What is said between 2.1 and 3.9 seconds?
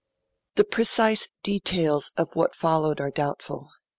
of what followed are doubtful.